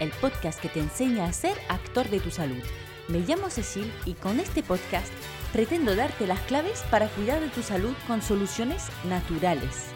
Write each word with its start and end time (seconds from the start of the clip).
El 0.00 0.10
podcast 0.12 0.58
que 0.60 0.70
te 0.70 0.80
enseña 0.80 1.26
a 1.26 1.32
ser 1.34 1.58
actor 1.68 2.08
de 2.08 2.20
tu 2.20 2.30
salud. 2.30 2.62
Me 3.08 3.18
llamo 3.18 3.50
Cecil 3.50 3.92
y 4.06 4.14
con 4.14 4.40
este 4.40 4.62
podcast 4.62 5.12
pretendo 5.52 5.94
darte 5.94 6.26
las 6.26 6.40
claves 6.40 6.82
para 6.90 7.08
cuidar 7.08 7.40
de 7.40 7.48
tu 7.48 7.62
salud 7.62 7.92
con 8.06 8.22
soluciones 8.22 8.88
naturales. 9.04 9.88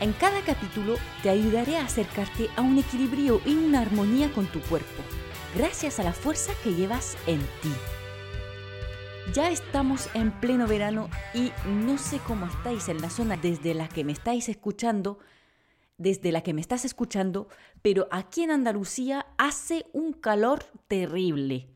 En 0.00 0.12
cada 0.12 0.42
capítulo 0.42 0.96
te 1.22 1.30
ayudaré 1.30 1.78
a 1.78 1.84
acercarte 1.86 2.50
a 2.56 2.60
un 2.60 2.78
equilibrio 2.78 3.40
y 3.46 3.54
una 3.54 3.80
armonía 3.80 4.30
con 4.30 4.46
tu 4.46 4.60
cuerpo, 4.60 5.02
gracias 5.56 5.98
a 5.98 6.02
la 6.02 6.12
fuerza 6.12 6.52
que 6.62 6.74
llevas 6.74 7.16
en 7.26 7.40
ti. 7.62 7.72
Ya 9.32 9.50
estamos 9.50 10.10
en 10.12 10.32
pleno 10.32 10.66
verano 10.66 11.08
y 11.32 11.50
no 11.66 11.96
sé 11.96 12.18
cómo 12.18 12.44
estáis 12.44 12.90
en 12.90 13.00
la 13.00 13.08
zona 13.08 13.38
desde 13.38 13.72
la 13.72 13.88
que 13.88 14.04
me 14.04 14.12
estáis 14.12 14.50
escuchando, 14.50 15.18
desde 15.98 16.32
la 16.32 16.42
que 16.42 16.54
me 16.54 16.60
estás 16.60 16.84
escuchando, 16.84 17.48
pero 17.82 18.08
aquí 18.10 18.42
en 18.42 18.52
Andalucía 18.52 19.26
hace 19.36 19.86
un 19.92 20.12
calor 20.12 20.64
terrible. 20.88 21.68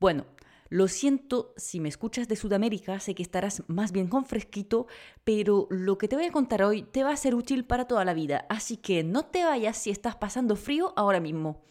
Bueno, 0.00 0.26
lo 0.68 0.88
siento 0.88 1.54
si 1.56 1.78
me 1.78 1.88
escuchas 1.88 2.26
de 2.26 2.36
Sudamérica, 2.36 2.98
sé 2.98 3.14
que 3.14 3.22
estarás 3.22 3.62
más 3.68 3.92
bien 3.92 4.08
con 4.08 4.24
fresquito, 4.24 4.86
pero 5.22 5.68
lo 5.70 5.98
que 5.98 6.08
te 6.08 6.16
voy 6.16 6.24
a 6.24 6.32
contar 6.32 6.64
hoy 6.64 6.82
te 6.82 7.04
va 7.04 7.12
a 7.12 7.16
ser 7.16 7.34
útil 7.34 7.64
para 7.64 7.86
toda 7.86 8.04
la 8.04 8.12
vida, 8.12 8.44
así 8.48 8.76
que 8.76 9.04
no 9.04 9.24
te 9.24 9.44
vayas 9.44 9.76
si 9.76 9.90
estás 9.90 10.16
pasando 10.16 10.56
frío 10.56 10.92
ahora 10.96 11.20
mismo. 11.20 11.62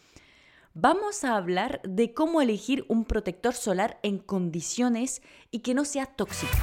Vamos 0.73 1.23
a 1.23 1.36
hablar 1.36 1.81
de 1.84 2.14
cómo 2.14 2.42
elegir 2.42 2.86
un 2.88 3.06
protector 3.06 3.54
solar 3.54 4.00
en 4.02 4.17
condiciones 4.17 5.22
y 5.52 5.59
que 5.59 5.76
no 5.76 5.86
sea 5.86 6.08
tóxico. 6.08 6.58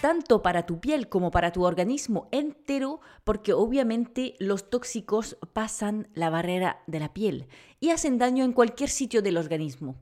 Tanto 0.00 0.42
para 0.42 0.66
tu 0.66 0.80
piel 0.80 1.08
como 1.08 1.30
para 1.30 1.52
tu 1.52 1.64
organismo 1.64 2.28
entero, 2.32 3.00
porque 3.24 3.52
obviamente 3.52 4.34
los 4.38 4.70
tóxicos 4.70 5.36
pasan 5.52 6.08
la 6.14 6.30
barrera 6.30 6.82
de 6.86 7.00
la 7.00 7.12
piel 7.12 7.48
y 7.80 7.90
hacen 7.90 8.18
daño 8.18 8.44
en 8.44 8.52
cualquier 8.52 8.90
sitio 8.90 9.22
del 9.22 9.36
organismo. 9.36 9.96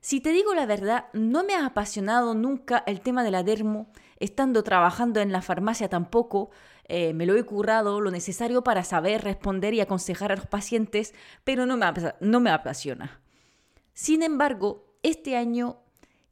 Si 0.00 0.20
te 0.20 0.30
digo 0.30 0.54
la 0.54 0.66
verdad, 0.66 1.06
no 1.12 1.42
me 1.42 1.54
ha 1.54 1.66
apasionado 1.66 2.34
nunca 2.34 2.84
el 2.86 3.00
tema 3.00 3.24
de 3.24 3.32
la 3.32 3.42
dermo, 3.42 3.90
estando 4.20 4.62
trabajando 4.62 5.20
en 5.20 5.32
la 5.32 5.42
farmacia 5.42 5.88
tampoco, 5.88 6.50
eh, 6.88 7.12
me 7.12 7.26
lo 7.26 7.34
he 7.34 7.42
currado 7.42 8.00
lo 8.00 8.12
necesario 8.12 8.62
para 8.62 8.84
saber 8.84 9.24
responder 9.24 9.74
y 9.74 9.80
aconsejar 9.80 10.30
a 10.30 10.36
los 10.36 10.46
pacientes, 10.46 11.12
pero 11.42 11.66
no 11.66 11.76
me, 11.76 11.86
no 12.20 12.38
me 12.38 12.50
apasiona. 12.50 13.20
Sin 13.94 14.22
embargo, 14.22 14.94
este 15.02 15.36
año 15.36 15.78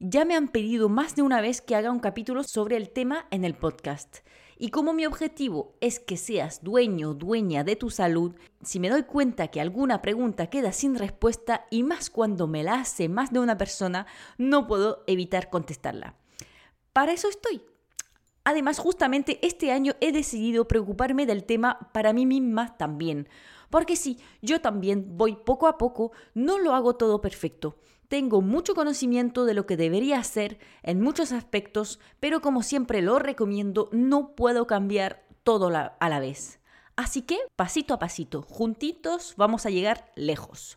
ya 0.06 0.26
me 0.26 0.36
han 0.36 0.48
pedido 0.48 0.90
más 0.90 1.16
de 1.16 1.22
una 1.22 1.40
vez 1.40 1.62
que 1.62 1.74
haga 1.74 1.90
un 1.90 1.98
capítulo 1.98 2.42
sobre 2.44 2.76
el 2.76 2.90
tema 2.90 3.26
en 3.30 3.42
el 3.42 3.54
podcast. 3.54 4.18
Y 4.58 4.68
como 4.68 4.92
mi 4.92 5.06
objetivo 5.06 5.78
es 5.80 5.98
que 5.98 6.18
seas 6.18 6.62
dueño 6.62 7.10
o 7.10 7.14
dueña 7.14 7.64
de 7.64 7.74
tu 7.74 7.88
salud, 7.88 8.34
si 8.62 8.80
me 8.80 8.90
doy 8.90 9.04
cuenta 9.04 9.48
que 9.48 9.62
alguna 9.62 10.02
pregunta 10.02 10.48
queda 10.48 10.72
sin 10.72 10.96
respuesta 10.96 11.64
y 11.70 11.84
más 11.84 12.10
cuando 12.10 12.46
me 12.46 12.62
la 12.62 12.80
hace 12.80 13.08
más 13.08 13.32
de 13.32 13.38
una 13.38 13.56
persona, 13.56 14.06
no 14.36 14.66
puedo 14.66 15.04
evitar 15.06 15.48
contestarla. 15.48 16.16
Para 16.92 17.12
eso 17.12 17.30
estoy. 17.30 17.62
Además, 18.44 18.78
justamente 18.78 19.38
este 19.40 19.72
año 19.72 19.94
he 20.02 20.12
decidido 20.12 20.68
preocuparme 20.68 21.24
del 21.24 21.44
tema 21.44 21.90
para 21.94 22.12
mí 22.12 22.26
misma 22.26 22.76
también. 22.76 23.26
Porque 23.70 23.96
sí, 23.96 24.18
yo 24.42 24.60
también 24.60 25.16
voy 25.16 25.34
poco 25.34 25.66
a 25.66 25.78
poco, 25.78 26.12
no 26.34 26.58
lo 26.58 26.74
hago 26.74 26.94
todo 26.94 27.22
perfecto 27.22 27.78
tengo 28.08 28.40
mucho 28.42 28.74
conocimiento 28.74 29.44
de 29.44 29.54
lo 29.54 29.66
que 29.66 29.76
debería 29.76 30.18
hacer 30.18 30.58
en 30.82 31.00
muchos 31.00 31.32
aspectos, 31.32 32.00
pero 32.20 32.40
como 32.40 32.62
siempre 32.62 33.02
lo 33.02 33.18
recomiendo, 33.18 33.88
no 33.92 34.34
puedo 34.34 34.66
cambiar 34.66 35.24
todo 35.42 35.68
a 35.68 36.08
la 36.08 36.20
vez. 36.20 36.60
Así 36.96 37.22
que, 37.22 37.38
pasito 37.56 37.94
a 37.94 37.98
pasito, 37.98 38.42
juntitos 38.42 39.34
vamos 39.36 39.66
a 39.66 39.70
llegar 39.70 40.12
lejos. 40.14 40.76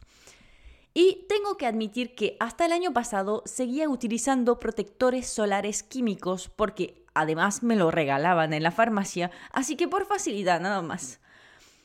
Y 0.93 1.27
tengo 1.29 1.57
que 1.57 1.67
admitir 1.67 2.15
que 2.15 2.37
hasta 2.39 2.65
el 2.65 2.71
año 2.71 2.91
pasado 2.91 3.43
seguía 3.45 3.87
utilizando 3.87 4.59
protectores 4.59 5.27
solares 5.27 5.83
químicos 5.83 6.49
porque 6.49 7.05
además 7.13 7.61
me 7.61 7.75
lo 7.75 7.91
regalaban 7.91 8.51
en 8.53 8.63
la 8.63 8.71
farmacia, 8.71 9.29
así 9.51 9.75
que 9.75 9.87
por 9.87 10.07
facilidad 10.07 10.59
nada 10.59 10.81
más. 10.81 11.19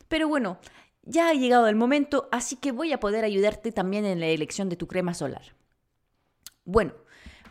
Pero 0.09 0.29
bueno, 0.29 0.59
ya 1.03 1.29
ha 1.29 1.35
llegado 1.35 1.69
el 1.69 1.77
momento, 1.77 2.29
así 2.33 2.57
que 2.57 2.73
voy 2.73 2.93
a 2.93 3.01
poder 3.01 3.25
ayudarte 3.25 3.73
también 3.73 4.05
en 4.05 4.21
la 4.21 4.27
elección 4.27 4.69
de 4.69 4.77
tu 4.77 4.87
crema 4.87 5.15
solar. 5.15 5.55
Bueno, 6.65 6.93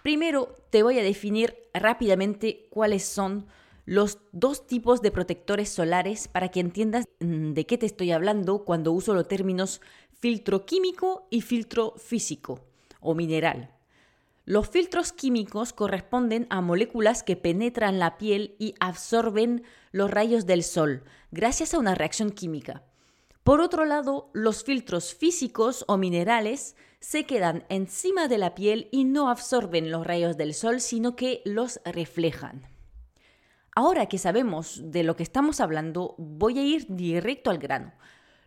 primero 0.03 0.55
te 0.69 0.83
voy 0.83 0.99
a 0.99 1.03
definir 1.03 1.55
rápidamente 1.73 2.67
cuáles 2.69 3.03
son 3.03 3.47
los 3.85 4.19
dos 4.31 4.67
tipos 4.67 5.01
de 5.01 5.11
protectores 5.11 5.69
solares 5.69 6.27
para 6.27 6.49
que 6.49 6.59
entiendas 6.59 7.05
mm, 7.19 7.53
de 7.53 7.65
qué 7.65 7.77
te 7.77 7.85
estoy 7.85 8.11
hablando 8.11 8.63
cuando 8.63 8.91
uso 8.91 9.13
los 9.13 9.27
términos 9.27 9.81
filtro 10.11 10.65
químico 10.65 11.27
y 11.29 11.41
filtro 11.41 11.95
físico 11.97 12.61
o 12.99 13.15
mineral. 13.15 13.71
Los 14.45 14.69
filtros 14.69 15.11
químicos 15.11 15.73
corresponden 15.73 16.47
a 16.49 16.61
moléculas 16.61 17.23
que 17.23 17.35
penetran 17.35 17.99
la 17.99 18.17
piel 18.17 18.55
y 18.59 18.75
absorben 18.79 19.63
los 19.91 20.09
rayos 20.09 20.45
del 20.45 20.63
sol 20.63 21.03
gracias 21.31 21.73
a 21.73 21.79
una 21.79 21.95
reacción 21.95 22.31
química. 22.31 22.83
Por 23.43 23.59
otro 23.59 23.85
lado, 23.85 24.29
los 24.33 24.63
filtros 24.63 25.15
físicos 25.15 25.83
o 25.87 25.97
minerales 25.97 26.75
se 26.99 27.25
quedan 27.25 27.65
encima 27.69 28.27
de 28.27 28.37
la 28.37 28.53
piel 28.53 28.87
y 28.91 29.03
no 29.03 29.29
absorben 29.29 29.89
los 29.89 30.05
rayos 30.05 30.37
del 30.37 30.53
sol, 30.53 30.79
sino 30.79 31.15
que 31.15 31.41
los 31.43 31.81
reflejan. 31.83 32.67
Ahora 33.75 34.05
que 34.05 34.19
sabemos 34.19 34.79
de 34.83 35.03
lo 35.03 35.15
que 35.15 35.23
estamos 35.23 35.59
hablando, 35.59 36.13
voy 36.19 36.59
a 36.59 36.63
ir 36.63 36.85
directo 36.89 37.49
al 37.49 37.57
grano. 37.57 37.93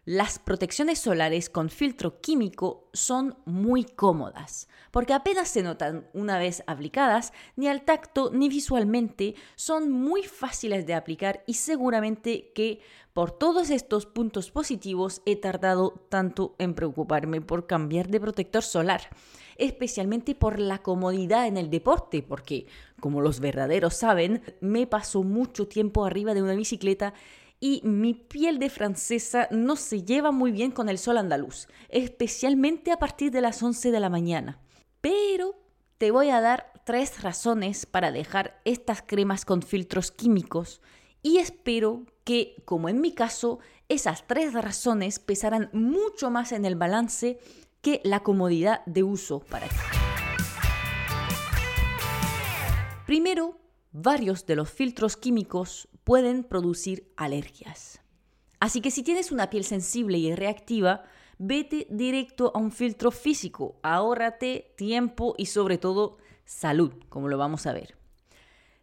Las 0.07 0.39
protecciones 0.39 0.99
solares 0.99 1.49
con 1.49 1.71
filtro 1.71 2.21
químico 2.21 2.91
son 2.93 3.39
muy 3.47 3.85
cómodas, 3.85 4.69
porque 4.91 5.15
apenas 5.15 5.49
se 5.49 5.63
notan 5.63 6.07
una 6.13 6.39
vez 6.39 6.63
aplicadas, 6.67 7.33
ni 7.57 7.69
al 7.69 7.87
tacto 7.87 8.31
ni 8.31 8.51
visualmente, 8.51 9.35
son 9.55 9.91
muy 9.91 10.23
fáciles 10.23 10.85
de 10.85 10.93
aplicar 10.93 11.43
y 11.47 11.55
seguramente 11.55 12.53
que 12.55 12.81
por 13.15 13.31
todos 13.31 13.71
estos 13.71 14.05
puntos 14.05 14.51
positivos 14.51 15.23
he 15.25 15.37
tardado 15.37 16.07
tanto 16.11 16.55
en 16.59 16.75
preocuparme 16.75 17.41
por 17.41 17.67
cambiar 17.67 18.09
de 18.09 18.21
protector 18.21 18.63
solar, 18.63 19.09
especialmente 19.57 20.35
por 20.35 20.61
la 20.61 20.83
comodidad 20.83 21.47
en 21.47 21.57
el 21.57 21.71
deporte, 21.71 22.23
porque 22.23 22.67
como 23.01 23.23
los 23.23 23.41
verdaderos 23.41 23.95
saben, 23.95 24.43
me 24.61 24.87
paso 24.87 25.23
mucho 25.23 25.67
tiempo 25.67 26.05
arriba 26.05 26.35
de 26.35 26.43
una 26.43 26.55
bicicleta 26.55 27.15
y 27.65 27.81
mi 27.83 28.13
piel 28.13 28.59
de 28.59 28.69
francesa 28.69 29.49
no 29.51 29.77
se 29.77 30.03
lleva 30.03 30.33
muy 30.33 30.53
bien 30.53 30.71
con 30.71 30.91
el 30.91 30.99
sol 30.99 31.17
andaluz, 31.17 31.67
especialmente 31.89 32.93
a 32.93 32.99
partir 32.99 33.31
de 33.31 33.41
las 33.41 33.63
11 33.63 33.91
de 33.91 34.01
la 34.01 34.11
mañana. 34.11 34.61
Pero 35.01 35.55
te 35.97 36.11
voy 36.11 36.29
a 36.29 36.43
dar 36.43 36.75
tres 36.85 37.23
razones 37.23 37.87
para 37.87 38.13
dejar 38.13 38.61
estas 38.67 39.01
cremas 39.01 39.47
con 39.47 39.63
filtros 39.63 40.11
químicos 40.11 40.83
y 41.23 41.39
espero 41.39 42.05
que, 42.23 42.63
como 42.67 42.91
en 42.91 43.01
mi 43.01 43.15
caso, 43.15 43.61
esas 43.89 44.27
tres 44.27 44.53
razones 44.53 45.19
pesarán 45.19 45.71
mucho 45.73 46.31
más 46.31 46.53
en 46.53 46.67
el 46.67 46.77
balance 46.77 47.39
que 47.81 48.03
la 48.05 48.21
comodidad 48.21 48.85
de 48.85 49.05
uso 49.05 49.41
para 49.41 49.69
ti. 49.69 49.77
Primero, 53.07 53.57
varios 53.91 54.45
de 54.45 54.57
los 54.57 54.71
filtros 54.71 55.17
químicos 55.17 55.89
pueden 56.05 56.45
producir 56.45 57.13
alergias. 57.17 58.01
Así 58.61 58.81
que 58.81 58.91
si 58.91 59.03
tienes 59.03 59.33
una 59.33 59.51
piel 59.51 59.65
sensible 59.65 60.19
y 60.19 60.35
reactiva, 60.35 61.05
vete 61.39 61.87
directo 61.91 62.53
a 62.55 62.59
un 62.59 62.71
filtro 62.71 63.11
físico, 63.11 63.79
ahórrate 63.83 64.75
tiempo 64.77 65.35
y 65.37 65.47
sobre 65.47 65.79
todo 65.79 66.19
salud, 66.45 66.93
como 67.09 67.29
lo 67.29 67.39
vamos 67.39 67.67
a 67.67 67.73
ver. 67.73 67.97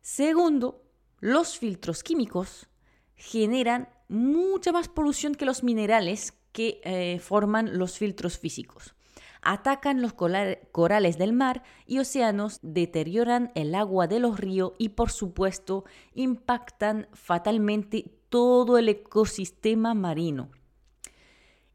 Segundo, 0.01 0.83
los 1.19 1.57
filtros 1.57 2.03
químicos 2.03 2.67
generan 3.15 3.89
mucha 4.07 4.71
más 4.71 4.87
polución 4.89 5.35
que 5.35 5.45
los 5.45 5.63
minerales 5.63 6.33
que 6.51 6.81
eh, 6.83 7.19
forman 7.19 7.77
los 7.77 7.97
filtros 7.97 8.37
físicos 8.37 8.95
atacan 9.41 10.01
los 10.01 10.13
corales 10.13 11.17
del 11.17 11.33
mar 11.33 11.63
y 11.85 11.99
océanos, 11.99 12.59
deterioran 12.61 13.51
el 13.55 13.75
agua 13.75 14.07
de 14.07 14.19
los 14.19 14.39
ríos 14.39 14.73
y 14.77 14.89
por 14.89 15.11
supuesto 15.11 15.85
impactan 16.13 17.07
fatalmente 17.13 18.11
todo 18.29 18.77
el 18.77 18.89
ecosistema 18.89 19.93
marino. 19.93 20.51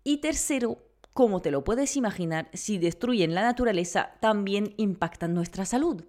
Y 0.05 0.19
tercero, 0.19 0.79
como 1.13 1.43
te 1.43 1.51
lo 1.51 1.65
puedes 1.65 1.97
imaginar, 1.97 2.49
si 2.53 2.79
destruyen 2.79 3.35
la 3.35 3.43
naturaleza, 3.43 4.13
también 4.21 4.75
impactan 4.77 5.35
nuestra 5.35 5.65
salud. 5.65 6.05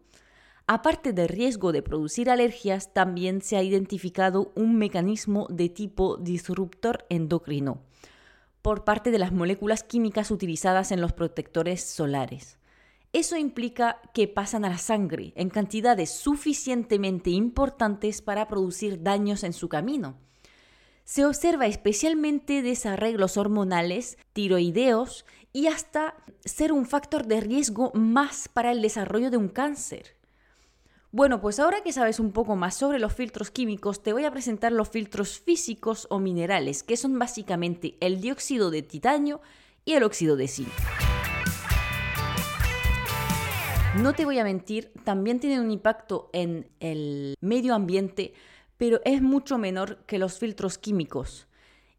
Aparte 0.67 1.13
del 1.13 1.29
riesgo 1.29 1.71
de 1.71 1.81
producir 1.81 2.29
alergias, 2.29 2.93
también 2.93 3.41
se 3.41 3.55
ha 3.55 3.63
identificado 3.63 4.51
un 4.55 4.75
mecanismo 4.75 5.47
de 5.49 5.69
tipo 5.69 6.17
disruptor 6.17 7.05
endocrino 7.09 7.86
por 8.67 8.83
parte 8.83 9.11
de 9.11 9.17
las 9.17 9.31
moléculas 9.31 9.81
químicas 9.81 10.29
utilizadas 10.29 10.91
en 10.91 10.99
los 10.99 11.13
protectores 11.13 11.81
solares. 11.81 12.57
Eso 13.13 13.37
implica 13.37 14.01
que 14.13 14.27
pasan 14.27 14.65
a 14.65 14.69
la 14.69 14.77
sangre 14.77 15.31
en 15.37 15.49
cantidades 15.49 16.09
suficientemente 16.09 17.29
importantes 17.29 18.21
para 18.21 18.49
producir 18.49 19.01
daños 19.03 19.45
en 19.45 19.53
su 19.53 19.69
camino. 19.69 20.17
se 21.05 21.25
observa 21.25 21.65
especialmente 21.65 22.61
desarreglos 22.61 23.37
hormonales, 23.37 24.17
tiroideos 24.33 25.25
y 25.53 25.67
hasta 25.67 26.15
ser 26.43 26.73
un 26.73 26.85
factor 26.85 27.25
de 27.25 27.39
riesgo 27.39 27.93
más 27.93 28.49
para 28.49 28.73
el 28.73 28.81
desarrollo 28.81 29.31
de 29.31 29.37
un 29.37 29.47
cáncer. 29.47 30.16
Bueno, 31.17 31.41
pues 31.41 31.57
ahora 31.57 31.81
que 31.81 31.93
sabes 31.93 32.19
un 32.19 32.31
poco 32.31 32.55
más 32.55 32.75
sobre 32.75 32.99
los 32.99 33.11
filtros 33.11 33.49
químicos, 33.49 34.03
te 34.03 34.13
voy 34.13 34.25
a 34.25 34.31
presentar 34.31 34.71
los 34.71 34.89
filtros 34.89 35.39
físicos 35.39 36.05
o 36.11 36.19
minerales, 36.19 36.83
que 36.83 36.95
son 36.95 37.17
básicamente 37.17 37.97
el 38.01 38.21
dióxido 38.21 38.69
de 38.69 38.83
titanio 38.83 39.41
y 39.83 39.93
el 39.93 40.03
óxido 40.03 40.35
de 40.35 40.47
zinc. 40.47 40.69
No 43.95 44.13
te 44.13 44.25
voy 44.25 44.37
a 44.37 44.43
mentir, 44.43 44.91
también 45.05 45.39
tienen 45.39 45.61
un 45.61 45.71
impacto 45.71 46.29
en 46.33 46.69
el 46.79 47.33
medio 47.41 47.73
ambiente, 47.73 48.35
pero 48.77 49.01
es 49.03 49.23
mucho 49.23 49.57
menor 49.57 50.05
que 50.05 50.19
los 50.19 50.37
filtros 50.37 50.77
químicos. 50.77 51.47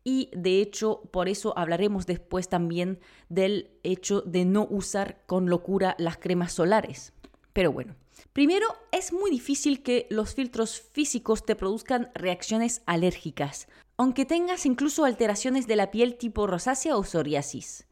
Y 0.05 0.31
de 0.33 0.61
hecho, 0.61 1.03
por 1.11 1.29
eso 1.29 1.59
hablaremos 1.59 2.07
después 2.07 2.49
también 2.49 3.01
del 3.29 3.73
hecho 3.83 4.21
de 4.21 4.45
no 4.45 4.69
usar 4.71 5.23
con 5.27 5.51
locura 5.51 5.97
las 5.99 6.19
cremas 6.19 6.53
solares. 6.53 7.13
Pero 7.53 7.73
bueno, 7.73 7.97
primero 8.33 8.67
es 8.93 9.13
muy 9.13 9.31
difícil 9.31 9.83
que 9.83 10.07
los 10.11 10.35
filtros 10.35 10.81
físicos 10.81 11.45
te 11.45 11.57
produzcan 11.57 12.11
reacciones 12.15 12.83
alérgicas, 12.87 13.69
aunque 13.97 14.25
tengas 14.25 14.67
incluso 14.67 15.05
alteraciones 15.05 15.67
de 15.67 15.77
la 15.77 15.91
piel 15.91 16.17
tipo 16.17 16.47
rosácea 16.47 16.97
o 16.97 17.03
psoriasis. 17.03 17.87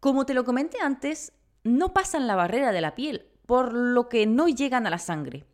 Como 0.00 0.26
te 0.26 0.34
lo 0.34 0.44
comenté 0.44 0.78
antes, 0.80 1.32
no 1.64 1.92
pasan 1.92 2.26
la 2.26 2.36
barrera 2.36 2.70
de 2.72 2.80
la 2.80 2.94
piel, 2.94 3.26
por 3.46 3.72
lo 3.72 4.08
que 4.08 4.26
no 4.26 4.48
llegan 4.48 4.86
a 4.86 4.90
la 4.90 4.98
sangre, 4.98 5.44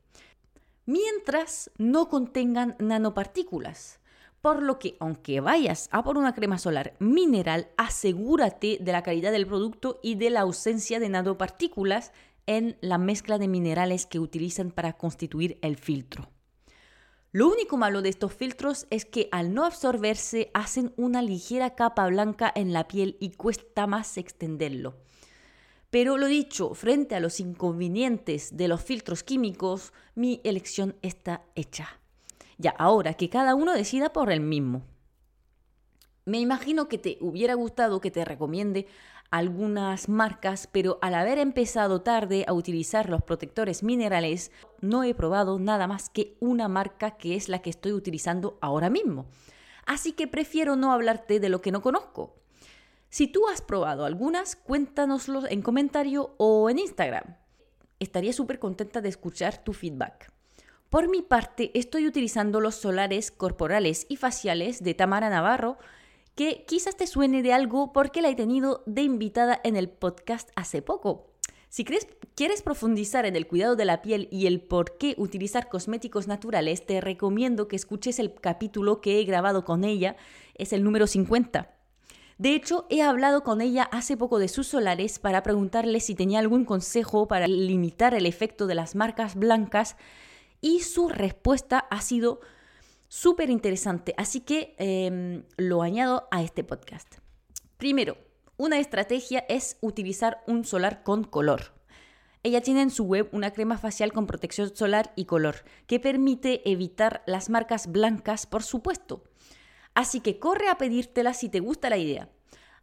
mientras 0.87 1.71
no 1.79 2.09
contengan 2.09 2.77
nanopartículas. 2.79 4.01
Por 4.41 4.61
lo 4.61 4.81
que, 4.81 4.97
aunque 4.99 5.41
vayas 5.41 5.89
a 5.93 6.03
por 6.03 6.19
una 6.19 6.35
crema 6.35 6.59
solar 6.59 6.95
mineral, 6.99 7.69
asegúrate 7.77 8.79
de 8.81 8.91
la 8.93 9.05
calidad 9.05 9.31
del 9.31 9.47
producto 9.47 10.01
y 10.03 10.17
de 10.17 10.31
la 10.31 10.41
ausencia 10.41 10.99
de 10.99 11.09
nanopartículas 11.09 12.11
en 12.47 12.77
la 12.81 12.99
mezcla 12.99 13.39
de 13.39 13.49
minerales 13.49 14.07
que 14.07 14.19
utilizan 14.19 14.71
para 14.71 14.95
constituir 14.95 15.59
el 15.63 15.77
filtro. 15.77 16.31
Lo 17.35 17.49
único 17.49 17.79
malo 17.79 18.03
de 18.03 18.11
estos 18.11 18.35
filtros 18.35 18.87
es 18.91 19.07
que 19.07 19.29
al 19.33 19.55
no 19.55 19.65
absorberse 19.65 20.51
hacen 20.53 20.93
una 20.97 21.23
ligera 21.23 21.75
capa 21.75 22.07
blanca 22.07 22.53
en 22.55 22.75
la 22.75 22.89
piel 22.89 23.17
y 23.21 23.31
cuesta 23.31 23.87
más 23.87 24.19
extenderlo. 24.19 24.97
Pero 25.89 26.19
lo 26.19 26.27
dicho, 26.27 26.75
frente 26.75 27.15
a 27.15 27.21
los 27.21 27.41
inconvenientes 27.41 28.57
de 28.57 28.69
los 28.69 28.83
filtros 28.83 29.23
químicos, 29.23 29.93
mi 30.15 30.41
elección 30.45 30.97
está 31.03 31.43
hecha. 31.55 32.01
Ya, 32.59 32.71
ahora 32.79 33.15
que 33.15 33.31
cada 33.31 33.55
uno 33.55 33.73
decida 33.73 34.13
por 34.13 34.31
el 34.31 34.41
mismo. 34.41 34.83
Me 36.25 36.39
imagino 36.39 36.89
que 36.89 36.99
te 36.99 37.19
hubiera 37.21 37.55
gustado 37.55 38.01
que 38.01 38.11
te 38.11 38.25
recomiende 38.25 38.87
algunas 39.33 40.11
marcas, 40.11 40.69
pero 40.71 40.99
al 41.01 41.15
haber 41.15 41.39
empezado 41.39 42.03
tarde 42.03 42.45
a 42.47 42.53
utilizar 42.53 43.09
los 43.09 43.23
protectores 43.23 43.83
minerales, 43.83 44.53
no 44.83 45.05
he 45.05 45.15
probado 45.15 45.59
nada 45.59 45.87
más 45.87 46.11
que 46.11 46.37
una 46.39 46.69
marca 46.69 47.13
que 47.13 47.35
es 47.35 47.49
la 47.49 47.61
que 47.61 47.71
estoy 47.71 47.93
utilizando 47.93 48.59
ahora 48.61 48.91
mismo. 48.91 49.27
Así 49.87 50.13
que 50.13 50.29
prefiero 50.29 50.77
no 50.77 50.93
hablarte 50.93 51.41
de 51.41 51.49
lo 51.49 51.63
que 51.63 51.73
no 51.73 51.81
conozco. 51.81 52.37
Si 53.09 53.27
tú 53.27 53.49
has 53.49 53.63
probado 53.63 54.05
algunas, 54.05 54.55
cuéntanoslo 54.55 55.49
en 55.49 55.63
comentario 55.63 56.35
o 56.37 56.69
en 56.69 56.79
Instagram. 56.79 57.37
Estaría 58.01 58.35
súper 58.35 58.59
contenta 58.59 59.01
de 59.01 59.09
escuchar 59.09 59.65
tu 59.65 59.73
feedback. 59.73 60.31
Por 60.91 61.09
mi 61.09 61.23
parte, 61.23 61.71
estoy 61.73 62.07
utilizando 62.07 62.61
los 62.61 62.75
solares 62.75 63.31
corporales 63.31 64.05
y 64.11 64.17
faciales 64.17 64.83
de 64.83 64.93
Tamara 64.93 65.31
Navarro, 65.31 65.79
que 66.35 66.65
quizás 66.67 66.97
te 66.97 67.07
suene 67.07 67.43
de 67.43 67.53
algo 67.53 67.93
porque 67.93 68.23
la 68.23 68.29
he 68.29 68.35
tenido 68.35 68.83
de 68.87 69.03
invitada 69.03 69.61
en 69.65 69.77
el 69.77 69.89
podcast 69.89 70.51
hace 70.57 70.83
poco. 70.83 71.33
Si 71.69 71.87
quieres 71.87 72.63
profundizar 72.63 73.25
en 73.25 73.35
el 73.35 73.47
cuidado 73.47 73.77
de 73.77 73.87
la 73.87 74.03
piel 74.03 74.29
y 74.31 74.47
el 74.47 74.61
por 74.61 74.99
qué 74.99 75.15
utilizar 75.17 75.71
cosméticos 75.71 76.29
naturales, 76.29 76.85
te 76.85 77.01
recomiendo 77.01 77.67
que 77.67 77.77
escuches 77.77 78.19
el 78.19 78.35
capítulo 78.35 79.01
que 79.01 79.19
he 79.19 79.25
grabado 79.25 79.65
con 79.65 79.85
ella, 79.85 80.17
es 80.55 80.75
el 80.75 80.85
número 80.85 81.07
50. 81.07 81.75
De 82.37 82.55
hecho, 82.55 82.87
he 82.91 83.01
hablado 83.01 83.43
con 83.43 83.61
ella 83.63 83.85
hace 83.85 84.19
poco 84.19 84.39
de 84.39 84.49
sus 84.49 84.67
solares 84.67 85.19
para 85.19 85.43
preguntarle 85.43 86.01
si 86.01 86.15
tenía 86.15 86.41
algún 86.41 86.65
consejo 86.67 87.27
para 87.27 87.47
limitar 87.47 88.13
el 88.15 88.27
efecto 88.27 88.67
de 88.67 88.75
las 88.75 88.95
marcas 88.95 89.35
blancas 89.35 89.97
y 90.61 90.81
su 90.81 91.09
respuesta 91.09 91.79
ha 91.79 92.03
sido 92.03 92.41
súper 93.13 93.51
interesante, 93.51 94.15
así 94.17 94.41
que 94.41 94.75
em, 94.79 95.45
lo 95.59 95.83
añado 95.83 96.29
a 96.31 96.43
este 96.43 96.65
podcast. 96.65 97.17
Primero, 97.77 98.17
una 98.57 98.79
estrategia 98.79 99.45
es 99.51 99.77
utilizar 99.83 100.43
un 100.47 100.65
solar 100.65 101.03
con 101.03 101.25
color. 101.25 101.75
Ella 102.43 102.63
tiene 102.63 102.81
en 102.81 102.91
su 102.91 103.05
web 103.05 103.29
una 103.33 103.51
crema 103.51 103.77
facial 103.77 104.15
con 104.15 104.27
protección 104.27 104.75
solar 104.75 105.13
y 105.15 105.27
color 105.27 105.57
que 105.87 106.01
permite 106.01 106.63
evitar 106.71 107.23
las 107.27 107.51
marcas 107.51 107.93
blancas, 107.93 108.47
por 108.47 108.63
supuesto. 108.63 109.25
Así 109.93 110.21
que 110.21 110.39
corre 110.39 110.71
a 110.71 110.79
pedírtela 110.79 111.35
si 111.35 111.51
te 111.51 111.61
gusta 111.61 111.91
la 111.91 111.99
idea. 111.99 112.31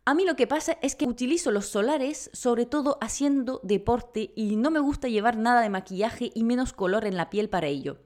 A 0.06 0.14
mí 0.14 0.26
lo 0.26 0.36
que 0.36 0.46
pasa 0.46 0.78
es 0.84 0.96
que 0.96 1.08
utilizo 1.08 1.50
los 1.50 1.66
solares 1.66 2.30
sobre 2.34 2.68
todo 2.68 3.00
haciendo 3.02 3.62
deporte 3.64 4.32
y 4.36 4.58
no 4.58 4.70
me 4.70 4.80
gusta 4.80 5.08
llevar 5.08 5.38
nada 5.38 5.62
de 5.62 5.72
maquillaje 5.72 6.30
y 6.36 6.44
menos 6.44 6.72
color 6.72 7.08
en 7.08 7.18
la 7.18 7.32
piel 7.32 7.50
para 7.50 7.66
ello. 7.66 7.98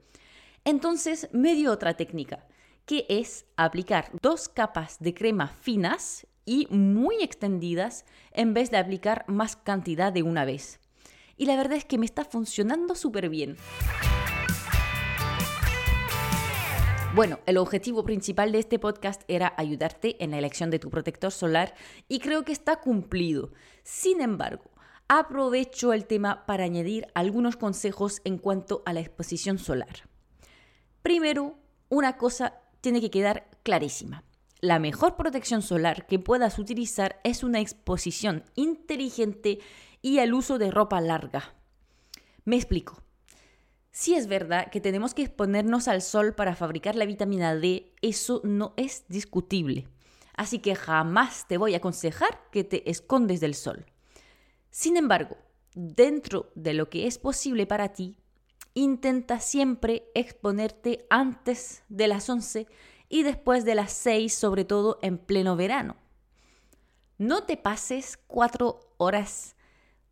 Entonces 0.66 1.28
me 1.32 1.54
dio 1.54 1.70
otra 1.70 1.94
técnica, 1.94 2.46
que 2.86 3.04
es 3.10 3.44
aplicar 3.56 4.10
dos 4.22 4.48
capas 4.48 4.96
de 4.98 5.12
crema 5.12 5.48
finas 5.48 6.26
y 6.46 6.66
muy 6.70 7.22
extendidas 7.22 8.06
en 8.32 8.54
vez 8.54 8.70
de 8.70 8.78
aplicar 8.78 9.26
más 9.28 9.56
cantidad 9.56 10.10
de 10.10 10.22
una 10.22 10.46
vez. 10.46 10.80
Y 11.36 11.44
la 11.44 11.56
verdad 11.56 11.76
es 11.76 11.84
que 11.84 11.98
me 11.98 12.06
está 12.06 12.24
funcionando 12.24 12.94
súper 12.94 13.28
bien. 13.28 13.56
Bueno, 17.14 17.40
el 17.44 17.58
objetivo 17.58 18.02
principal 18.04 18.50
de 18.50 18.60
este 18.60 18.78
podcast 18.78 19.22
era 19.28 19.52
ayudarte 19.58 20.22
en 20.24 20.30
la 20.30 20.38
elección 20.38 20.70
de 20.70 20.78
tu 20.78 20.88
protector 20.88 21.30
solar 21.30 21.74
y 22.08 22.20
creo 22.20 22.42
que 22.44 22.52
está 22.52 22.80
cumplido. 22.80 23.52
Sin 23.82 24.22
embargo, 24.22 24.70
aprovecho 25.08 25.92
el 25.92 26.06
tema 26.06 26.46
para 26.46 26.64
añadir 26.64 27.06
algunos 27.14 27.56
consejos 27.56 28.22
en 28.24 28.38
cuanto 28.38 28.82
a 28.86 28.94
la 28.94 29.00
exposición 29.00 29.58
solar. 29.58 30.13
Primero, 31.04 31.58
una 31.90 32.16
cosa 32.16 32.62
tiene 32.80 33.02
que 33.02 33.10
quedar 33.10 33.46
clarísima. 33.62 34.24
La 34.60 34.78
mejor 34.78 35.16
protección 35.16 35.60
solar 35.60 36.06
que 36.06 36.18
puedas 36.18 36.58
utilizar 36.58 37.20
es 37.24 37.44
una 37.44 37.60
exposición 37.60 38.42
inteligente 38.54 39.58
y 40.00 40.20
el 40.20 40.32
uso 40.32 40.56
de 40.56 40.70
ropa 40.70 41.02
larga. 41.02 41.52
Me 42.46 42.56
explico. 42.56 43.02
Si 43.90 44.14
es 44.14 44.28
verdad 44.28 44.70
que 44.70 44.80
tenemos 44.80 45.12
que 45.12 45.24
exponernos 45.24 45.88
al 45.88 46.00
sol 46.00 46.34
para 46.34 46.56
fabricar 46.56 46.96
la 46.96 47.04
vitamina 47.04 47.54
D, 47.54 47.92
eso 48.00 48.40
no 48.42 48.72
es 48.78 49.04
discutible. 49.06 49.86
Así 50.34 50.60
que 50.60 50.74
jamás 50.74 51.46
te 51.46 51.58
voy 51.58 51.74
a 51.74 51.78
aconsejar 51.78 52.40
que 52.50 52.64
te 52.64 52.90
escondes 52.90 53.40
del 53.40 53.54
sol. 53.54 53.84
Sin 54.70 54.96
embargo, 54.96 55.36
dentro 55.74 56.50
de 56.54 56.72
lo 56.72 56.88
que 56.88 57.06
es 57.06 57.18
posible 57.18 57.66
para 57.66 57.90
ti, 57.90 58.16
intenta 58.74 59.40
siempre 59.40 60.10
exponerte 60.14 61.06
antes 61.08 61.82
de 61.88 62.08
las 62.08 62.28
11 62.28 62.66
y 63.08 63.22
después 63.22 63.64
de 63.64 63.74
las 63.76 63.92
6, 63.92 64.34
sobre 64.34 64.64
todo 64.64 64.98
en 65.02 65.18
pleno 65.18 65.56
verano. 65.56 65.96
No 67.16 67.44
te 67.44 67.56
pases 67.56 68.18
cuatro 68.26 68.80
horas 68.96 69.56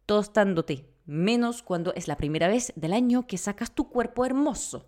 tostándote 0.07 0.89
menos 1.05 1.63
cuando 1.63 1.93
es 1.95 2.07
la 2.09 2.17
primera 2.17 2.49
vez 2.49 2.73
del 2.77 2.93
año 2.93 3.27
que 3.27 3.39
sacas 3.39 3.75
tu 3.75 3.89
cuerpo 3.89 4.25
hermoso. 4.25 4.87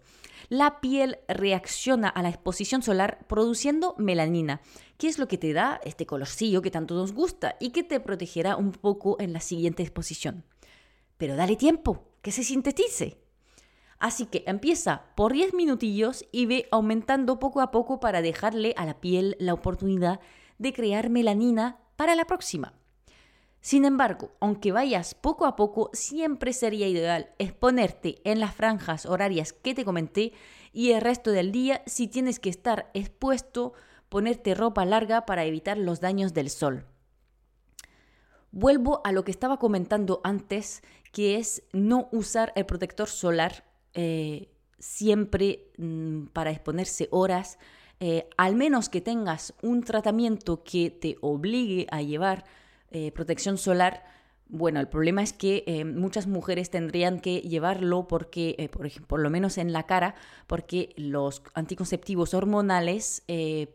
La 0.48 0.80
piel 0.80 1.18
reacciona 1.26 2.08
a 2.08 2.22
la 2.22 2.28
exposición 2.28 2.82
solar 2.82 3.26
produciendo 3.26 3.94
melanina, 3.98 4.60
que 4.98 5.08
es 5.08 5.18
lo 5.18 5.26
que 5.26 5.38
te 5.38 5.52
da 5.52 5.80
este 5.84 6.06
colorcillo 6.06 6.62
que 6.62 6.70
tanto 6.70 6.94
nos 6.94 7.12
gusta 7.12 7.56
y 7.60 7.70
que 7.70 7.82
te 7.82 7.98
protegerá 7.98 8.56
un 8.56 8.72
poco 8.72 9.16
en 9.20 9.32
la 9.32 9.40
siguiente 9.40 9.82
exposición. 9.82 10.44
Pero 11.16 11.36
dale 11.36 11.56
tiempo, 11.56 12.04
que 12.20 12.30
se 12.30 12.44
sintetice. 12.44 13.23
Así 14.04 14.26
que 14.26 14.44
empieza 14.46 15.06
por 15.14 15.32
10 15.32 15.54
minutillos 15.54 16.26
y 16.30 16.44
ve 16.44 16.68
aumentando 16.70 17.38
poco 17.38 17.62
a 17.62 17.70
poco 17.70 18.00
para 18.00 18.20
dejarle 18.20 18.74
a 18.76 18.84
la 18.84 19.00
piel 19.00 19.34
la 19.40 19.54
oportunidad 19.54 20.20
de 20.58 20.74
crear 20.74 21.08
melanina 21.08 21.78
para 21.96 22.14
la 22.14 22.26
próxima. 22.26 22.74
Sin 23.62 23.86
embargo, 23.86 24.32
aunque 24.40 24.72
vayas 24.72 25.14
poco 25.14 25.46
a 25.46 25.56
poco, 25.56 25.88
siempre 25.94 26.52
sería 26.52 26.86
ideal 26.86 27.30
exponerte 27.38 28.20
en 28.24 28.40
las 28.40 28.54
franjas 28.54 29.06
horarias 29.06 29.54
que 29.54 29.72
te 29.72 29.86
comenté 29.86 30.34
y 30.70 30.90
el 30.90 31.00
resto 31.00 31.30
del 31.30 31.50
día, 31.50 31.80
si 31.86 32.06
tienes 32.06 32.40
que 32.40 32.50
estar 32.50 32.90
expuesto, 32.92 33.72
ponerte 34.10 34.54
ropa 34.54 34.84
larga 34.84 35.24
para 35.24 35.46
evitar 35.46 35.78
los 35.78 36.00
daños 36.00 36.34
del 36.34 36.50
sol. 36.50 36.84
Vuelvo 38.52 39.00
a 39.02 39.12
lo 39.12 39.24
que 39.24 39.30
estaba 39.30 39.58
comentando 39.58 40.20
antes, 40.24 40.82
que 41.10 41.36
es 41.36 41.62
no 41.72 42.10
usar 42.12 42.52
el 42.54 42.66
protector 42.66 43.08
solar 43.08 43.64
eh, 43.94 44.48
siempre 44.78 45.68
mm, 45.78 46.26
para 46.32 46.50
exponerse 46.50 47.08
horas 47.10 47.58
eh, 48.00 48.28
al 48.36 48.56
menos 48.56 48.88
que 48.88 49.00
tengas 49.00 49.54
un 49.62 49.82
tratamiento 49.82 50.62
que 50.64 50.90
te 50.90 51.16
obligue 51.20 51.86
a 51.90 52.02
llevar 52.02 52.44
eh, 52.90 53.12
protección 53.12 53.56
solar, 53.56 54.04
bueno, 54.46 54.80
el 54.80 54.88
problema 54.88 55.22
es 55.22 55.32
que 55.32 55.84
muchas 55.86 56.26
mujeres 56.26 56.70
tendrían 56.70 57.18
que 57.18 57.40
llevarlo 57.40 58.06
porque, 58.06 58.68
por, 58.72 58.84
ejemplo, 58.84 59.08
por 59.08 59.20
lo 59.20 59.30
menos 59.30 59.58
en 59.58 59.72
la 59.72 59.84
cara, 59.84 60.14
porque 60.46 60.92
los 60.96 61.42
anticonceptivos 61.54 62.34
hormonales 62.34 63.24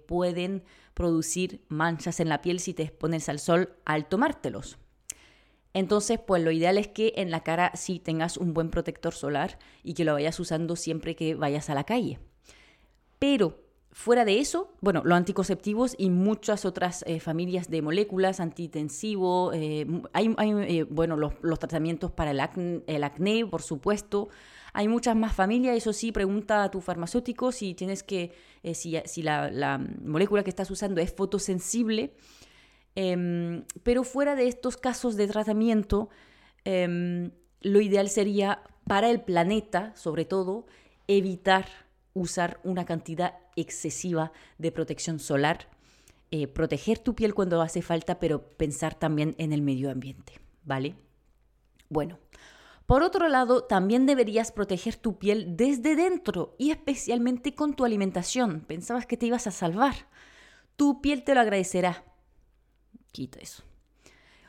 pueden 0.05 0.63
producir 0.93 1.65
manchas 1.69 2.19
en 2.19 2.29
la 2.29 2.41
piel 2.41 2.59
si 2.59 2.75
te 2.75 2.83
expones 2.83 3.29
al 3.29 3.39
sol 3.39 3.73
al 3.83 4.07
tomártelos. 4.07 4.77
Entonces, 5.73 6.19
pues 6.19 6.43
lo 6.43 6.51
ideal 6.51 6.77
es 6.77 6.87
que 6.87 7.13
en 7.17 7.31
la 7.31 7.41
cara 7.41 7.71
sí 7.75 7.99
tengas 7.99 8.37
un 8.37 8.53
buen 8.53 8.69
protector 8.69 9.13
solar 9.13 9.59
y 9.83 9.93
que 9.93 10.05
lo 10.05 10.13
vayas 10.13 10.39
usando 10.39 10.75
siempre 10.75 11.15
que 11.15 11.35
vayas 11.35 11.69
a 11.69 11.75
la 11.75 11.83
calle. 11.83 12.19
Pero 13.19 13.69
Fuera 13.91 14.23
de 14.23 14.39
eso, 14.39 14.71
bueno, 14.81 15.01
los 15.03 15.17
anticonceptivos 15.17 15.95
y 15.97 16.11
muchas 16.11 16.63
otras 16.63 17.03
eh, 17.07 17.19
familias 17.19 17.71
de 17.71 17.81
moléculas, 17.81 18.39
antitensivo, 18.39 19.51
eh, 19.51 19.87
hay, 20.13 20.35
eh, 20.37 20.83
bueno, 20.83 21.17
los, 21.17 21.59
tratamientos 21.59 22.11
para 22.11 22.29
el 22.31 23.03
acné, 23.03 23.45
por 23.47 23.63
supuesto. 23.63 24.29
Hay 24.73 24.87
muchas 24.87 25.15
más 25.15 25.33
familias, 25.33 25.75
eso 25.75 25.91
sí, 25.91 26.11
pregunta 26.11 26.63
a 26.63 26.69
tu 26.69 26.81
farmacéutico 26.81 27.51
si 27.51 27.73
tienes 27.73 28.03
que, 28.03 28.31
si, 28.73 28.95
si 29.05 29.23
la, 29.23 29.49
la, 29.49 29.79
molécula 30.05 30.43
que 30.43 30.51
estás 30.51 30.69
usando 30.69 31.01
es 31.01 31.11
fotosensible. 31.11 32.13
Em, 32.95 33.63
pero 33.83 34.03
fuera 34.03 34.35
de 34.35 34.47
estos 34.47 34.77
casos 34.77 35.15
de 35.15 35.27
tratamiento, 35.27 36.09
em, 36.65 37.31
lo 37.61 37.81
ideal 37.81 38.09
sería 38.09 38.63
para 38.87 39.09
el 39.09 39.21
planeta, 39.21 39.95
sobre 39.95 40.25
todo, 40.25 40.65
evitar 41.07 41.67
usar 42.13 42.59
una 42.63 42.85
cantidad 42.85 43.35
excesiva 43.55 44.31
de 44.57 44.71
protección 44.71 45.19
solar, 45.19 45.67
eh, 46.31 46.47
proteger 46.47 46.99
tu 46.99 47.15
piel 47.15 47.33
cuando 47.33 47.61
hace 47.61 47.81
falta, 47.81 48.19
pero 48.19 48.43
pensar 48.43 48.95
también 48.95 49.35
en 49.37 49.53
el 49.53 49.61
medio 49.61 49.89
ambiente, 49.89 50.39
¿vale? 50.63 50.95
Bueno, 51.89 52.19
por 52.89 53.03
otro 53.03 53.29
lado, 53.29 53.63
también 53.63 54.07
deberías 54.07 54.51
proteger 54.51 54.95
tu 54.95 55.19
piel 55.19 55.55
desde 55.55 55.95
dentro 55.95 56.55
y 56.57 56.71
especialmente 56.71 57.53
con 57.53 57.75
tu 57.75 57.85
alimentación. 57.85 58.61
Pensabas 58.61 59.05
que 59.05 59.15
te 59.15 59.27
ibas 59.27 59.45
a 59.45 59.51
salvar. 59.51 59.93
Tu 60.75 60.99
piel 60.99 61.23
te 61.23 61.35
lo 61.35 61.41
agradecerá. 61.41 62.03
Quita 63.11 63.39
eso. 63.39 63.63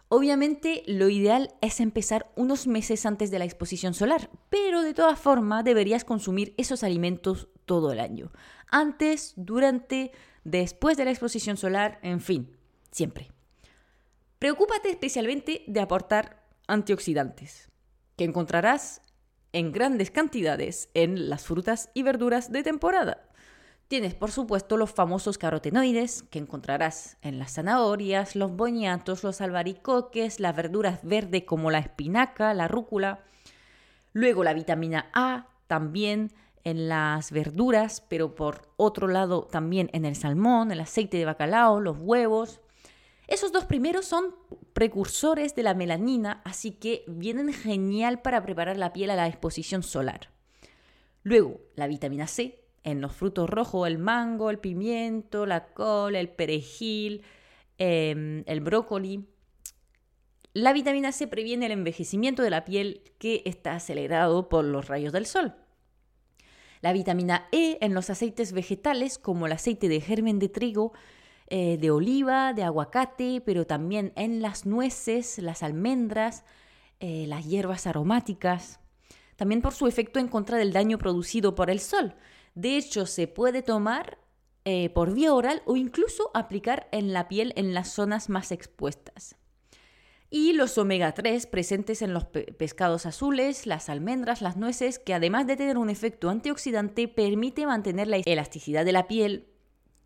Obviamente 0.08 0.82
lo 0.88 1.08
ideal 1.08 1.54
es 1.60 1.78
empezar 1.78 2.32
unos 2.34 2.66
meses 2.66 3.06
antes 3.06 3.30
de 3.30 3.38
la 3.38 3.44
exposición 3.44 3.94
solar, 3.94 4.28
pero 4.48 4.82
de 4.82 4.92
todas 4.92 5.20
formas 5.20 5.62
deberías 5.62 6.04
consumir 6.04 6.52
esos 6.56 6.82
alimentos 6.82 7.46
todo 7.64 7.92
el 7.92 8.00
año. 8.00 8.32
Antes, 8.68 9.34
durante, 9.36 10.10
después 10.42 10.96
de 10.96 11.04
la 11.04 11.12
exposición 11.12 11.56
solar, 11.56 12.00
en 12.02 12.20
fin, 12.20 12.56
siempre. 12.90 13.30
Preocúpate 14.40 14.90
especialmente 14.90 15.62
de 15.68 15.80
aportar 15.80 16.44
antioxidantes, 16.66 17.70
que 18.16 18.24
encontrarás 18.24 19.02
en 19.52 19.70
grandes 19.70 20.10
cantidades 20.10 20.88
en 20.94 21.28
las 21.28 21.44
frutas 21.44 21.90
y 21.94 22.02
verduras 22.02 22.50
de 22.50 22.64
temporada. 22.64 23.29
Tienes, 23.90 24.14
por 24.14 24.30
supuesto, 24.30 24.76
los 24.76 24.92
famosos 24.92 25.36
carotenoides 25.36 26.22
que 26.22 26.38
encontrarás 26.38 27.16
en 27.22 27.40
las 27.40 27.54
zanahorias, 27.54 28.36
los 28.36 28.54
boñatos, 28.54 29.24
los 29.24 29.40
albaricoques, 29.40 30.38
las 30.38 30.54
verduras 30.54 31.00
verdes 31.02 31.42
como 31.42 31.72
la 31.72 31.80
espinaca, 31.80 32.54
la 32.54 32.68
rúcula. 32.68 33.24
Luego 34.12 34.44
la 34.44 34.54
vitamina 34.54 35.10
A 35.12 35.48
también 35.66 36.30
en 36.62 36.88
las 36.88 37.32
verduras, 37.32 38.00
pero 38.08 38.36
por 38.36 38.68
otro 38.76 39.08
lado 39.08 39.48
también 39.50 39.90
en 39.92 40.04
el 40.04 40.14
salmón, 40.14 40.70
el 40.70 40.78
aceite 40.78 41.16
de 41.16 41.24
bacalao, 41.24 41.80
los 41.80 41.96
huevos. 41.98 42.60
Esos 43.26 43.50
dos 43.50 43.64
primeros 43.64 44.04
son 44.04 44.36
precursores 44.72 45.56
de 45.56 45.64
la 45.64 45.74
melanina, 45.74 46.42
así 46.44 46.70
que 46.70 47.02
vienen 47.08 47.52
genial 47.52 48.22
para 48.22 48.40
preparar 48.44 48.76
la 48.76 48.92
piel 48.92 49.10
a 49.10 49.16
la 49.16 49.26
exposición 49.26 49.82
solar. 49.82 50.30
Luego, 51.24 51.60
la 51.74 51.88
vitamina 51.88 52.28
C, 52.28 52.59
en 52.84 53.00
los 53.00 53.12
frutos 53.12 53.48
rojos, 53.48 53.86
el 53.86 53.98
mango, 53.98 54.50
el 54.50 54.58
pimiento, 54.58 55.46
la 55.46 55.72
col, 55.72 56.16
el 56.16 56.30
perejil, 56.30 57.22
em, 57.78 58.42
el 58.46 58.60
brócoli. 58.60 59.26
La 60.52 60.72
vitamina 60.72 61.12
C 61.12 61.28
previene 61.28 61.66
el 61.66 61.72
envejecimiento 61.72 62.42
de 62.42 62.50
la 62.50 62.64
piel 62.64 63.02
que 63.18 63.42
está 63.44 63.74
acelerado 63.74 64.48
por 64.48 64.64
los 64.64 64.88
rayos 64.88 65.12
del 65.12 65.26
sol. 65.26 65.54
La 66.80 66.92
vitamina 66.92 67.46
E 67.52 67.78
en 67.80 67.94
los 67.94 68.10
aceites 68.10 68.52
vegetales 68.52 69.18
como 69.18 69.46
el 69.46 69.52
aceite 69.52 69.88
de 69.88 70.00
germen 70.00 70.38
de 70.38 70.48
trigo, 70.48 70.92
eh, 71.48 71.76
de 71.78 71.90
oliva, 71.90 72.52
de 72.54 72.62
aguacate, 72.62 73.42
pero 73.44 73.66
también 73.66 74.12
en 74.16 74.40
las 74.40 74.66
nueces, 74.66 75.38
las 75.38 75.62
almendras, 75.62 76.44
eh, 77.00 77.26
las 77.26 77.46
hierbas 77.46 77.86
aromáticas. 77.86 78.80
También 79.36 79.60
por 79.60 79.72
su 79.72 79.86
efecto 79.86 80.18
en 80.18 80.28
contra 80.28 80.58
del 80.58 80.72
daño 80.72 80.98
producido 80.98 81.54
por 81.54 81.70
el 81.70 81.80
sol. 81.80 82.14
De 82.60 82.76
hecho, 82.76 83.06
se 83.06 83.26
puede 83.26 83.62
tomar 83.62 84.18
eh, 84.66 84.90
por 84.90 85.14
vía 85.14 85.32
oral 85.32 85.62
o 85.64 85.76
incluso 85.76 86.30
aplicar 86.34 86.88
en 86.92 87.14
la 87.14 87.26
piel 87.26 87.54
en 87.56 87.72
las 87.72 87.88
zonas 87.88 88.28
más 88.28 88.52
expuestas. 88.52 89.36
Y 90.28 90.52
los 90.52 90.76
omega 90.76 91.14
3 91.14 91.46
presentes 91.46 92.02
en 92.02 92.12
los 92.12 92.26
pescados 92.26 93.06
azules, 93.06 93.64
las 93.64 93.88
almendras, 93.88 94.42
las 94.42 94.58
nueces, 94.58 94.98
que 94.98 95.14
además 95.14 95.46
de 95.46 95.56
tener 95.56 95.78
un 95.78 95.88
efecto 95.88 96.28
antioxidante, 96.28 97.08
permite 97.08 97.64
mantener 97.64 98.08
la 98.08 98.18
elasticidad 98.18 98.84
de 98.84 98.92
la 98.92 99.08
piel, 99.08 99.46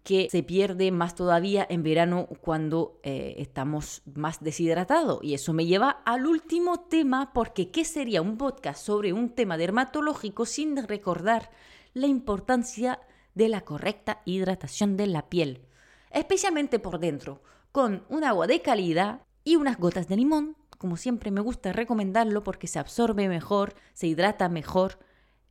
que 0.05 0.29
se 0.31 0.45
pierde 0.45 0.93
más 0.93 1.17
todavía 1.17 1.67
en 1.69 1.83
verano 1.83 2.29
cuando 2.41 3.01
eh, 3.03 3.35
estamos 3.39 4.03
más 4.15 4.45
deshidratados. 4.45 5.19
Y 5.25 5.35
eso 5.35 5.53
me 5.53 5.67
lleva 5.67 6.03
al 6.05 6.25
último 6.25 6.83
tema, 6.83 7.33
porque 7.33 7.73
¿qué 7.73 7.85
sería 7.85 8.23
un 8.23 8.39
podcast 8.39 8.87
sobre 8.87 9.13
un 9.13 9.31
tema 9.31 9.57
dermatológico 9.57 10.47
sin 10.47 10.77
recordar 10.87 11.51
la 11.95 12.09
importancia 12.09 13.01
de 13.35 13.49
la 13.49 13.63
correcta 13.63 14.21
hidratación 14.25 14.97
de 14.97 15.07
la 15.07 15.29
piel, 15.29 15.63
especialmente 16.11 16.79
por 16.79 16.99
dentro, 16.99 17.43
con 17.73 18.05
un 18.09 18.25
agua 18.25 18.47
de 18.47 18.63
calidad 18.63 19.23
y 19.45 19.57
unas 19.57 19.79
gotas 19.79 20.09
de 20.09 20.17
limón. 20.17 20.57
Como 20.79 20.97
siempre 20.97 21.31
me 21.31 21.41
gusta 21.41 21.73
recomendarlo 21.73 22.43
porque 22.43 22.67
se 22.67 22.79
absorbe 22.79 23.29
mejor, 23.29 23.75
se 23.95 24.07
hidrata 24.07 24.49
mejor 24.49 24.99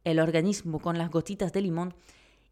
el 0.03 0.19
organismo 0.19 0.79
con 0.79 0.97
las 0.97 1.09
gotitas 1.09 1.53
de 1.53 1.62
limón 1.62 1.95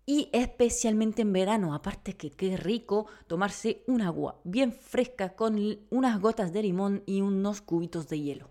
y 0.05 0.29
especialmente 0.33 1.21
en 1.21 1.33
verano, 1.33 1.73
aparte 1.73 2.17
que 2.17 2.31
qué 2.31 2.57
rico 2.57 3.07
tomarse 3.27 3.83
un 3.87 4.01
agua 4.01 4.39
bien 4.43 4.73
fresca 4.73 5.35
con 5.35 5.59
unas 5.89 6.19
gotas 6.19 6.51
de 6.53 6.63
limón 6.63 7.03
y 7.05 7.21
unos 7.21 7.61
cubitos 7.61 8.07
de 8.07 8.19
hielo, 8.19 8.49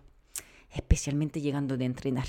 especialmente 0.69 1.41
llegando 1.41 1.77
de 1.77 1.85
entrenar. 1.85 2.27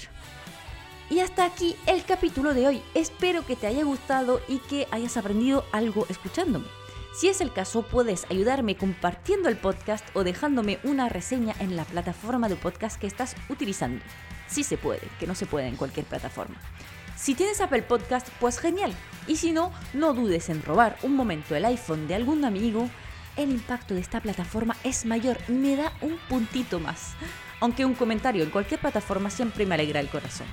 Y 1.13 1.21
hasta 1.21 1.45
aquí 1.45 1.77
el 1.85 2.07
capítulo 2.07 2.55
de 2.55 2.67
hoy. 2.67 2.83
Espero 2.95 3.45
que 3.45 3.55
te 3.55 3.67
haya 3.67 3.85
gustado 3.85 4.41
y 4.49 4.61
que 4.61 4.89
hayas 4.91 5.19
aprendido 5.19 5.63
algo 5.71 6.07
escuchándome. 6.09 6.65
Si 7.15 7.29
es 7.29 7.43
el 7.43 7.53
caso, 7.53 7.83
puedes 7.83 8.25
ayudarme 8.31 8.79
compartiendo 8.79 9.51
el 9.51 9.59
podcast 9.59 10.07
o 10.15 10.25
dejándome 10.25 10.79
una 10.85 11.11
reseña 11.11 11.55
en 11.59 11.77
la 11.77 11.85
plataforma 11.85 12.49
de 12.49 12.57
podcast 12.57 12.99
que 12.99 13.07
estás 13.07 13.37
utilizando. 13.51 14.03
Sí 14.47 14.65
se 14.65 14.79
puede, 14.79 15.03
que 15.21 15.27
no 15.27 15.35
se 15.35 15.45
puede 15.45 15.67
en 15.67 15.77
cualquier 15.77 16.07
plataforma. 16.07 16.57
Si 17.15 17.35
tienes 17.35 17.61
Apple 17.61 17.83
Podcast, 17.83 18.31
pues 18.41 18.59
genial. 18.59 18.95
Y 19.27 19.37
si 19.37 19.53
no, 19.53 19.71
no 19.93 20.15
dudes 20.15 20.49
en 20.49 20.63
robar 20.63 20.97
un 21.03 21.15
momento 21.15 21.55
el 21.55 21.67
iPhone 21.67 22.09
de 22.09 22.15
algún 22.15 22.47
amigo. 22.47 22.89
El 23.37 23.51
impacto 23.51 23.93
de 23.93 24.01
esta 24.01 24.23
plataforma 24.23 24.79
es 24.83 25.05
mayor, 25.05 25.37
me 25.49 25.77
da 25.77 25.93
un 26.01 26.17
puntito 26.31 26.81
más. 26.81 27.13
Aunque 27.61 27.85
un 27.85 27.93
comentario 27.93 28.43
en 28.45 28.51
cualquier 28.51 28.81
plataforma 28.81 29.29
siempre 29.29 29.67
me 29.67 29.75
alegra 29.75 30.01
el 30.01 30.09
corazón. 30.09 30.47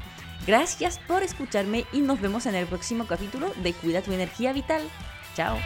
Gracias 0.47 0.99
por 1.07 1.23
escucharme 1.23 1.85
y 1.91 2.01
nos 2.01 2.21
vemos 2.21 2.45
en 2.45 2.55
el 2.55 2.65
próximo 2.65 3.05
capítulo 3.05 3.51
de 3.63 3.73
Cuida 3.73 4.01
tu 4.01 4.11
energía 4.13 4.53
vital. 4.53 4.81
Chao. 5.35 5.57